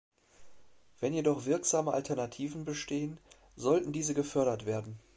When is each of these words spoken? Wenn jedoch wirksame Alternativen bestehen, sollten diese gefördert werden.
Wenn 0.99 1.13
jedoch 1.13 1.45
wirksame 1.45 1.91
Alternativen 1.91 2.65
bestehen, 2.65 3.19
sollten 3.55 3.91
diese 3.93 4.15
gefördert 4.15 4.65
werden. 4.65 4.97